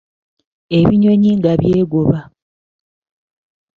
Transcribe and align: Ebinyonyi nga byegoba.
Ebinyonyi 0.77 1.31
nga 1.37 1.53
byegoba. 1.59 2.19